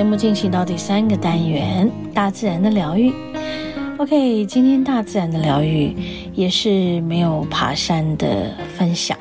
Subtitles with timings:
[0.00, 3.12] 节目进行到第三个单元，大自然的疗愈。
[3.98, 5.94] OK，今天大自然的疗愈
[6.32, 9.14] 也是没有爬山的分享，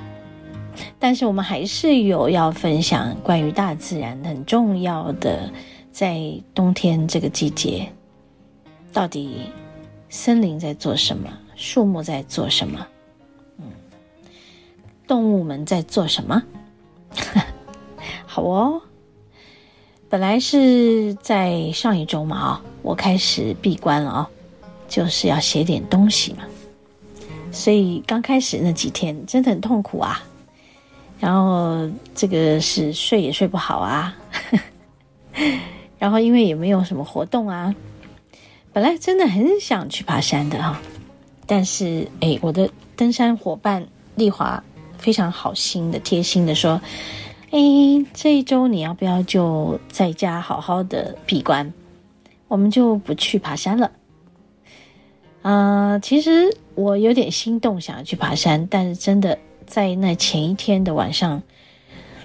[0.97, 5.51] 但是我们还是有要分享关于大自然很重要的，
[5.91, 6.17] 在
[6.55, 7.85] 冬天这个季节，
[8.93, 9.41] 到底
[10.07, 12.87] 森林在做什么，树木在做什么，
[13.57, 13.65] 嗯，
[15.05, 16.41] 动物们在做什么？
[18.26, 18.82] 好哦。
[20.10, 24.29] 本来是在上一周嘛，啊，我开始闭关了啊，
[24.88, 26.43] 就是要写点东西嘛，
[27.51, 30.20] 所以刚开始那几天真的很痛苦啊，
[31.20, 34.18] 然后这个是睡也睡不好啊，
[35.99, 37.76] 然后因为也没有什么活动啊，
[38.73, 40.82] 本来真的很想去爬山的哈，
[41.46, 44.63] 但是哎，我的登山伙伴丽华
[44.98, 46.82] 非常好心的贴心的说。
[47.51, 47.59] 哎，
[48.13, 51.73] 这一周你要不要就在家好好的闭关？
[52.47, 53.91] 我们就不去爬山了。
[55.41, 61.41] 啊、其实我有点心动，想要去爬山，但是真的在那前一天的晚上，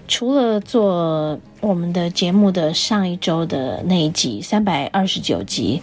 [0.06, 5.80] 除了做我们的节目的上一周的那一集三百二十九集，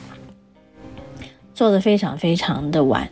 [1.56, 3.10] 做的非常非常的晚，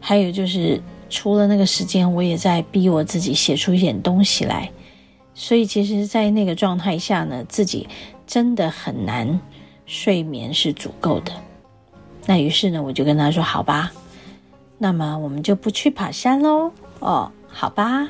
[0.00, 4.68] 还有就是除了那个时间，我也在逼我自己写出一点东西来。
[5.40, 7.88] 所以，其实，在那个状态下呢，自己
[8.26, 9.40] 真的很难
[9.86, 11.32] 睡眠是足够的。
[12.26, 13.92] 那于是呢，我就跟他说：“好吧，
[14.78, 18.08] 那么我们就不去爬山喽。”哦，好吧。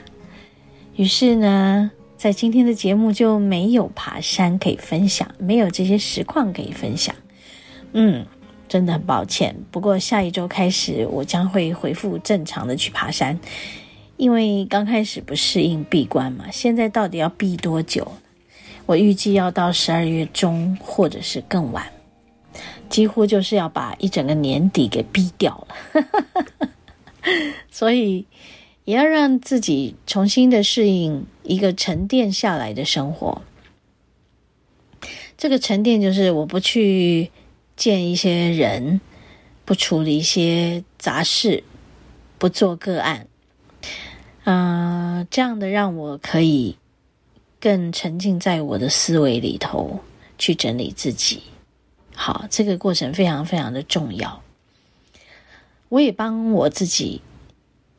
[0.97, 7.15] 于是呢，在今天的节目就没有爬山可以分享，没有这些实况可以分享。
[7.93, 8.25] 嗯，
[8.67, 9.55] 真的很抱歉。
[9.71, 13.39] 不过下一周开始，我将会恢复正常的去爬山。
[14.19, 18.13] 因为刚开始不适应闭关嘛，现在到底要闭多久？
[18.85, 21.93] 我预计要到十二月中，或者是更晚，
[22.91, 26.73] 几乎就是要把一整个年底给闭掉了。
[27.71, 28.27] 所以
[28.85, 33.43] 也要让自己重新的适应一个沉淀下来的生活。
[35.37, 37.31] 这个沉淀就是我不去
[37.77, 39.01] 见一些人，
[39.65, 41.63] 不处理一些杂事，
[42.37, 43.29] 不做个案。
[44.51, 46.79] 嗯、呃，这样的让我可以
[47.61, 50.01] 更沉浸在我的思维里头
[50.39, 51.43] 去整理自己。
[52.15, 54.43] 好，这个过程非常非常的重要。
[55.91, 57.21] 我也帮我自己，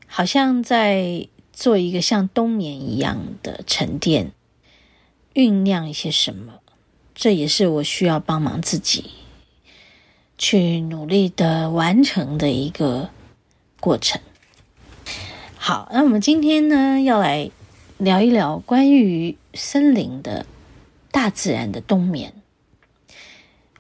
[0.08, 4.32] 好像在做一个像冬眠一样的沉淀，
[5.36, 6.62] 酝酿一些什么。
[7.14, 9.12] 这也是我需要帮忙自己
[10.36, 13.12] 去努力的完成的一个
[13.80, 14.20] 过程。
[15.62, 17.52] 好，那我们今天呢，要来
[17.98, 20.46] 聊一聊关于森林的
[21.12, 22.34] 大自然的冬眠。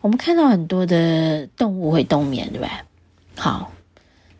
[0.01, 2.85] 我们看到很多的动物会冬眠，对吧？
[3.37, 3.71] 好，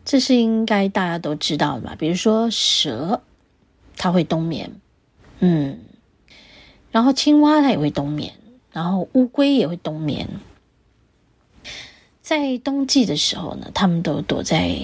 [0.04, 1.96] 这是应该大家都知道的吧？
[1.98, 3.22] 比如说蛇，
[3.96, 4.70] 它会冬眠，
[5.38, 5.78] 嗯，
[6.92, 8.34] 然后青蛙它也会冬眠，
[8.70, 10.28] 然后乌龟也会冬眠。
[12.20, 14.78] 在冬季的时候呢，它们都躲在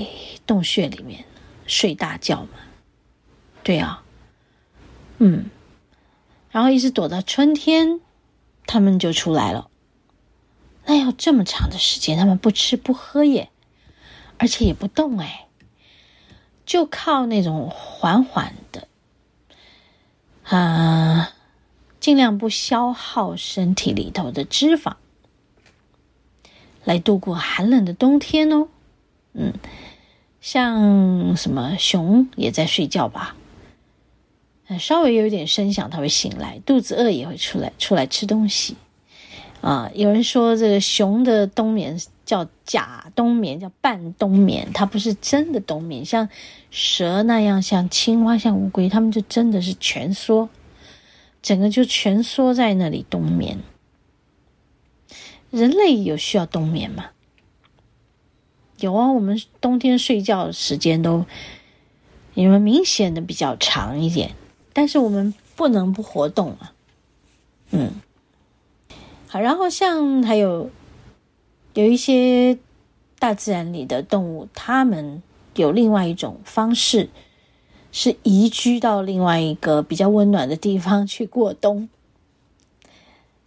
[0.47, 1.23] 洞穴里面。
[1.67, 2.51] 睡大觉嘛，
[3.65, 4.03] 对啊，
[5.19, 5.51] 嗯，
[6.51, 8.01] 然后一直躲到春天，
[8.67, 9.69] 他们就出来了。
[10.85, 13.51] 那要这么长的时间，他们不吃不喝耶，
[14.39, 15.49] 而且也不动哎，
[16.65, 18.87] 就靠那种缓缓的，
[20.45, 21.33] 啊，
[21.99, 24.95] 尽量不消耗身体里头的脂肪，
[26.85, 28.69] 来度过寒冷的冬天哦，
[29.33, 29.53] 嗯。
[30.47, 33.35] 像什么熊也在睡觉吧，
[34.79, 38.77] 稍微有一点声响，它会醒来，肚子饿也会出来出来吃东西
[39.61, 39.91] 啊。
[39.93, 46.05] 有人说这个熊的冬眠叫假冬眠，叫半冬眠，它不是真的冬眠。
[46.05, 46.29] 像
[46.71, 50.49] 蛇那样，像青蛙、像乌龟，它们就真的是蜷缩，
[51.43, 53.59] 整个就蜷缩在那里冬眠。
[55.51, 57.07] 人类有需要冬眠吗？
[58.81, 61.25] 有啊，我们冬天睡觉时间都，
[62.35, 64.35] 你们明显的比较长一点，
[64.73, 66.75] 但是我们不能不活动啊。
[67.71, 67.93] 嗯，
[69.29, 70.71] 好，然后像还有
[71.75, 72.59] 有一些
[73.19, 75.23] 大自然里的动物，它们
[75.55, 77.09] 有另外一种方式，
[77.91, 81.89] 是移居到另外一个比较温暖的地方去过冬，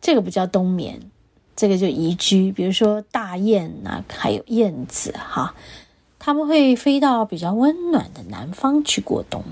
[0.01, 1.11] 这个不叫冬眠。
[1.59, 5.53] 这个就移居，比如说大雁呐，还有燕子哈，
[6.17, 9.43] 他们会飞到比较温暖的南方去过冬。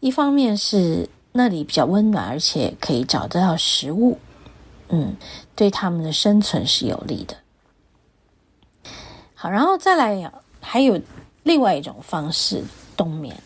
[0.00, 4.18] 一方面是那里比较温暖，而且可以找得到食物，
[4.88, 5.16] 嗯，
[5.54, 7.36] 对他们的生存是有利的。
[9.36, 11.00] 好，然后再来，还有
[11.44, 12.64] 另外一种方式
[12.96, 13.36] 冬眠。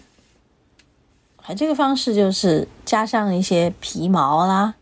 [1.44, 4.74] 啊，这个方式就是加上一些皮毛啦，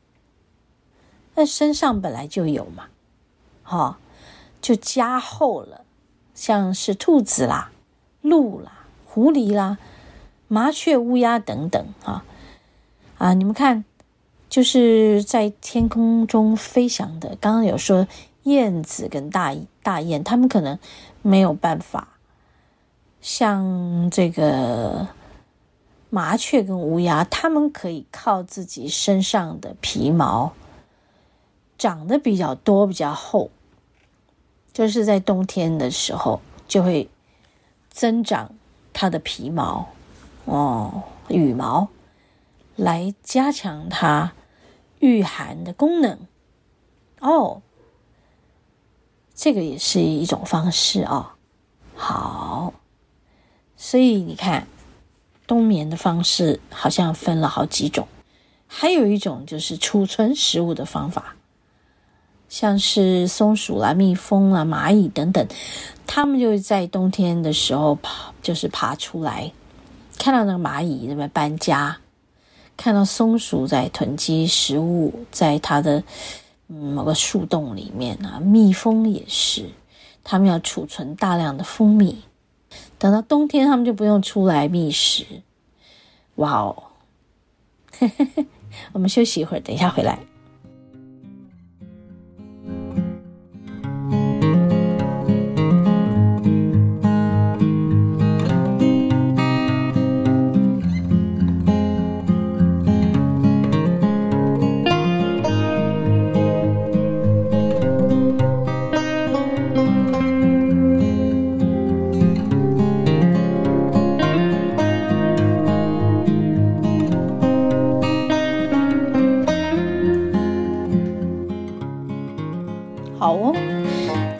[1.35, 2.85] 那身上本来就有嘛，
[3.63, 3.99] 哈，
[4.61, 5.85] 就加厚了，
[6.35, 7.73] 像是兔子啦、
[8.21, 9.79] 鹿啦、狐狸啦、
[10.49, 12.25] 麻雀、乌鸦等等，哈，
[13.19, 13.85] 啊，你们看，
[14.49, 18.07] 就是在天空中飞翔的，刚刚有说
[18.43, 20.79] 燕子跟大大雁，它们可能
[21.23, 22.09] 没有办法
[23.21, 25.09] 像这个。
[26.15, 30.53] 麻雀跟乌鸦，它们可以靠自己身上的皮毛
[31.83, 33.51] 长得比较多、比较厚，
[34.73, 37.11] 就是在冬天的时候就会
[37.91, 38.55] 增长
[38.93, 39.89] 它的皮毛
[40.45, 41.89] 哦，羽毛
[42.77, 44.33] 来加强它
[45.01, 46.21] 御寒的功能
[47.19, 47.63] 哦。
[49.35, 51.33] 这个也是一种方式哦。
[51.97, 52.75] 好，
[53.77, 54.69] 所以你看。
[55.45, 58.07] 冬眠的方式好像分了好几种，
[58.69, 61.37] 还有一种就是储存食物的方法，
[62.53, 65.49] 像是松鼠啦、蜜蜂啦、蚂蚁等等，
[66.07, 69.51] 它们就在冬天的时候爬，就是爬出来，
[70.19, 71.97] 看到那个蚂蚁在那边搬家，
[72.77, 76.05] 看到松鼠在囤积食物，在它的
[76.67, 79.71] 某个树洞里面啊，蜜蜂也是，
[80.23, 82.23] 它们要储存大量的蜂蜜。
[82.99, 85.25] 等到冬天，他们就不用出来觅食。
[86.35, 86.83] 哇哦！
[88.93, 90.19] 我们休息一会儿，等一下回来。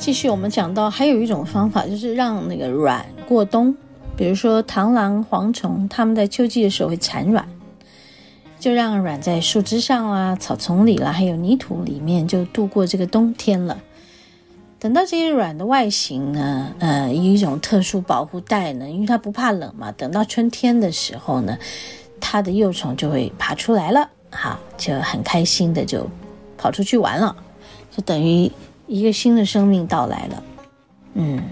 [0.03, 3.73] 继续，我们讲到还有一种方法，就是让那个卵过冬。
[4.17, 7.49] 比如说螳螂、蝗虫，它们在秋季的时候会产卵，
[8.59, 13.79] 就让卵在树枝上啦、草丛里啦，还有泥土里面，就度过这个冬天了。
[14.81, 19.93] 等到这些卵的外形呢，呃，有一种特殊保护带呢，因为它不怕冷嘛。
[19.93, 21.57] 等到春天的时候呢，
[22.21, 26.05] 它的幼虫就会爬出来了，好，就很开心的就
[26.59, 27.37] 跑出去玩了，
[27.97, 28.51] 就等于。
[28.87, 30.43] 一个新的生命到来了，
[31.15, 31.43] 嗯，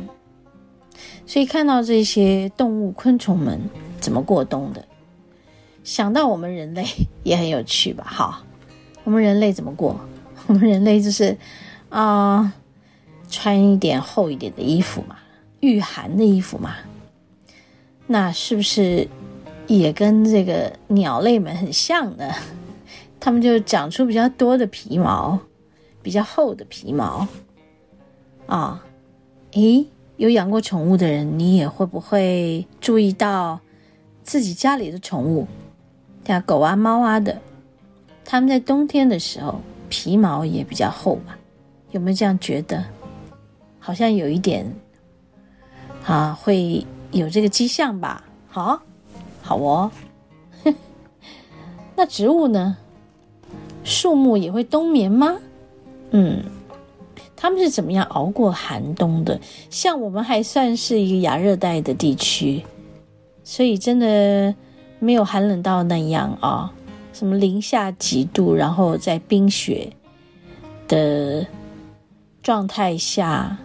[1.24, 3.60] 所以看到这些动物、昆虫们
[4.00, 4.84] 怎么过冬的，
[5.84, 6.84] 想到我们人类
[7.22, 8.04] 也很有趣吧？
[8.06, 8.42] 好，
[9.04, 9.98] 我们人类怎么过？
[10.46, 11.36] 我们人类就是
[11.88, 12.52] 啊、
[13.28, 15.16] 穿一点厚一点的衣服嘛，
[15.60, 16.74] 御寒的衣服嘛。
[18.06, 19.06] 那是不是
[19.68, 22.34] 也跟这个鸟类们很像呢？
[23.20, 25.38] 它们就长出比较多的皮毛。
[26.02, 27.26] 比较厚的皮毛
[28.46, 28.82] 啊，
[29.52, 33.60] 诶，有养过宠物的人，你也会不会注意到
[34.22, 35.46] 自己家里的宠物，
[36.24, 37.40] 像狗啊、猫啊的，
[38.24, 41.38] 它们在冬天的时候皮毛也比较厚吧？
[41.90, 42.84] 有没有这样觉得？
[43.78, 44.70] 好像有一点
[46.04, 48.24] 啊，会有这个迹象吧？
[48.48, 48.80] 好，
[49.42, 49.90] 好哦。
[51.96, 52.76] 那植物呢？
[53.82, 55.38] 树木也会冬眠吗？
[56.10, 56.42] 嗯，
[57.36, 59.40] 他们是怎么样熬过寒冬的？
[59.70, 62.64] 像我们还算是一个亚热带的地区，
[63.44, 64.54] 所以真的
[64.98, 66.72] 没有寒冷到那样啊，
[67.12, 69.92] 什么零下几度，然后在冰雪
[70.88, 71.46] 的
[72.42, 73.58] 状态下，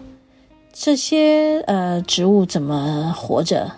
[0.72, 3.72] 这些呃植物怎么活着？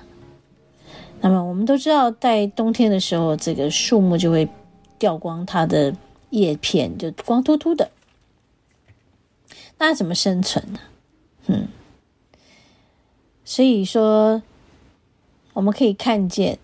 [1.21, 4.47] 那么我们都知道，在冬天的时候，这个树木就会
[4.99, 5.91] 掉光它的
[6.29, 7.89] 叶片，就光秃秃的。
[9.79, 10.79] 那怎么生存呢？
[11.47, 11.67] 嗯，
[13.45, 14.41] 所以说，
[15.53, 16.59] 我们可以看见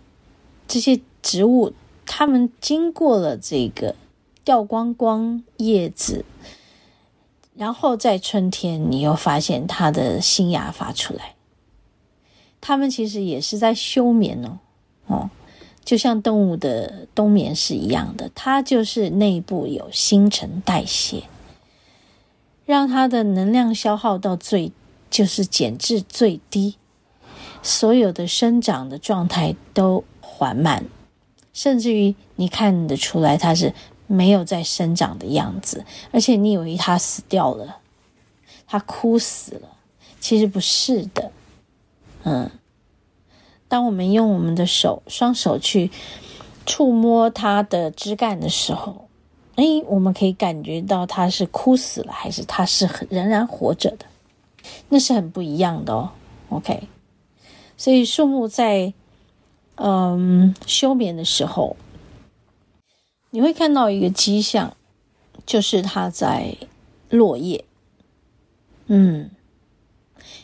[0.67, 1.74] 这些植物，
[2.05, 3.96] 它们经过了这个
[4.43, 6.25] 掉光光叶子，
[7.55, 11.36] 然后在春天，你又发现它的新芽发出来。
[12.60, 14.60] 它们其实也是在休眠哦，
[15.08, 15.29] 哦，
[15.86, 21.24] 就像动物的冬眠是一样的，它就是内部有新陈代谢。
[22.65, 24.72] 让它的能量消耗到最，
[25.10, 26.75] 就是减至最低，
[27.62, 30.86] 所有的生长的状态都缓慢，
[31.53, 33.74] 甚至于你看得出来它是
[34.08, 37.77] 没有再生长的样子，而且你以为它死掉了，
[38.65, 39.70] 它枯死了，
[40.20, 41.32] 其实不是的。
[42.24, 42.50] 嗯，
[43.67, 45.91] 当我们用我们的手双手去
[46.65, 49.10] 触摸它的枝干的时候，
[49.56, 54.06] 哎，我们可以感觉到它是枯死了，还是它是仍然活着的，
[54.90, 56.10] 那是很不一样的哦。
[56.50, 56.88] OK，
[57.78, 58.94] 所以树木在
[59.76, 61.76] 嗯休眠的时候，
[63.32, 64.76] 你会看到一个迹象，
[65.46, 66.56] 就是它在
[67.10, 67.66] 落叶。
[68.88, 69.30] 嗯。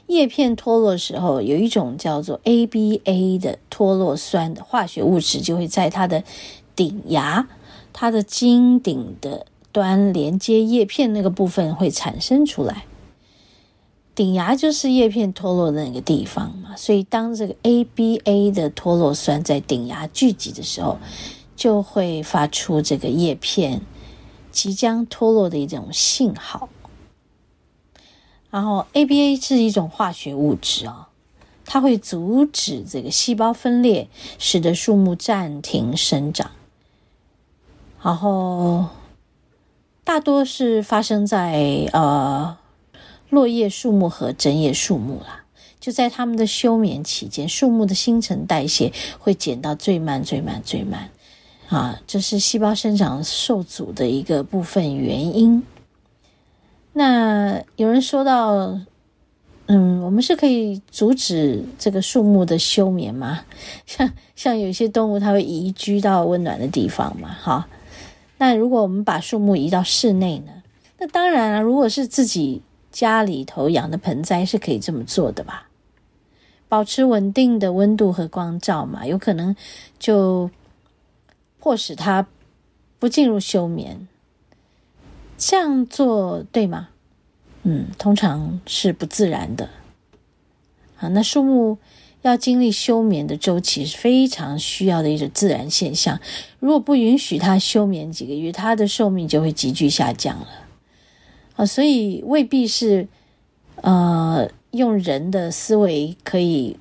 [0.08, 6.24] 叶片脱落的时候，有一种叫做 ABA 的脱落酸的化学物质，就会在它的
[6.75, 7.48] 顶芽、
[7.93, 12.86] 它的茎顶的端连接叶片那个部分会产生出来。
[14.15, 21.00] 顶芽就是叶片脱落的那个地方嘛，所以当这个 ABA 的脱落酸在顶芽聚集的时候，
[21.55, 23.81] 就会发出这个叶片
[24.51, 26.67] 即将脱落的一种信号。
[28.50, 31.05] 然后，ABA 是一种化学物质哦，
[31.65, 36.51] 它会阻止这个细胞分裂，使得树木暂停生长。
[38.01, 38.86] 然后，
[40.03, 42.58] 大多是发生在呃
[43.29, 45.44] 落叶树木和针叶树木啦。
[45.79, 51.10] 就在它们的休眠期间，树木的新陈代谢会减到最慢、最慢、最慢
[51.70, 55.63] 啊，这是细胞生长受阻的一个部分原因。
[56.94, 58.77] 那有人说到，
[59.68, 63.41] 嗯，我们是可以阻止这个树木的休眠吗？
[63.86, 67.68] 像像有些动物，它会移居到温暖的地方嘛，哈。
[68.39, 70.51] 那如果我们把树木移到室内呢？
[70.98, 75.67] 那当然了，如果是自己家里头养的盆栽，是可以这么做的吧？
[76.67, 79.55] 保持稳定的温度和光照嘛，有可能
[79.98, 80.50] 就
[81.60, 82.27] 迫使它
[82.98, 84.08] 不进入休眠。
[85.38, 86.89] 这样做对吗？
[87.63, 89.69] 嗯，通常是不自然的。
[90.98, 91.77] 啊，那树木
[92.21, 96.19] 要经历休眠的周期是非常需要的一种自然现象。
[96.59, 100.47] 如果不允许它休眠几个月，它的寿命就会急剧下降了。
[101.55, 103.07] 啊，所以未必是
[103.77, 106.77] 呃用人的思维可以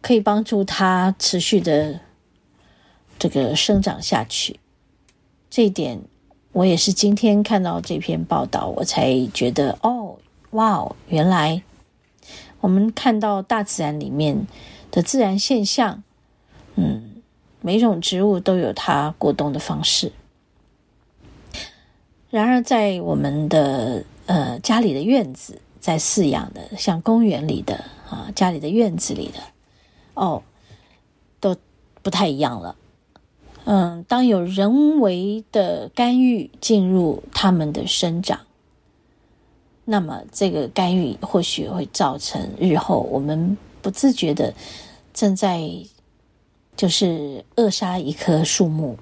[0.00, 2.00] 可以帮助它持续的
[3.18, 4.60] 这个生长下去。
[5.50, 6.00] 这一点。
[6.54, 10.16] 我也是今天看到这篇报道，我才觉得哦，
[10.50, 11.62] 哇哦，原来
[12.62, 14.46] 我们看到大自然里面
[14.90, 16.02] 的自然现象，
[16.76, 17.22] 嗯，
[17.60, 20.12] 每种植物都有它过冬的方式。
[22.30, 29.40] 然而，在我们的呃家里的院子，在饲养的，像公园里的啊，家里的院子里的，
[30.14, 30.42] 哦，
[31.40, 31.56] 都
[32.00, 32.76] 不太一样了。
[33.64, 38.40] 嗯，当有人为的干预进入它们的生长，
[39.84, 44.54] 那么这个干预或许会造成日后我们不自觉的
[45.12, 45.60] 正在
[46.76, 48.96] 就是扼杀一棵树木，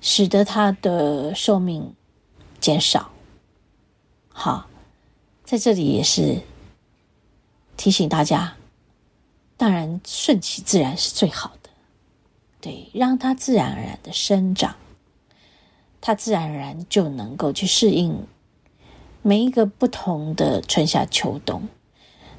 [0.00, 1.94] 使得它的寿命
[2.60, 3.10] 减少。
[4.28, 4.68] 好，
[5.44, 6.40] 在这里也是
[7.76, 8.56] 提醒大家，
[9.56, 11.70] 当然顺其自然是最好的。
[12.60, 14.74] 对，让它自然而然的生长，
[16.00, 18.26] 它自然而然就能够去适应
[19.26, 21.66] 每一个不同的春夏秋冬。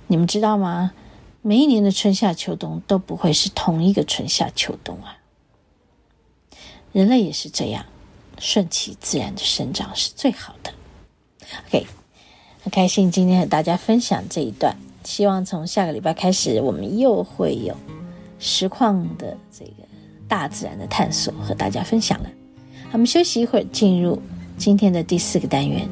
[0.05, 0.91] 你们知道吗？
[1.41, 5.17] 每一年的春夏秋冬都不会是同一个春夏秋冬啊。
[6.91, 7.87] 人类也是这样，
[8.37, 10.71] 顺其自然的生长是最好的。
[11.67, 11.87] OK，
[12.61, 17.75] 很开心今天和大家分享这一段，希望从下个礼拜开始，我们又会有
[18.37, 19.71] 实况的这个。
[20.27, 22.29] 大自然的探索和大家分享了，
[22.91, 24.21] 我们休息一会儿，进入
[24.55, 25.87] 今天的第四个单元。